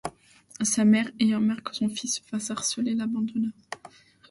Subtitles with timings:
[0.63, 3.49] Sa mère, ayant marre que son fils se fasse harceler, l’abandonna.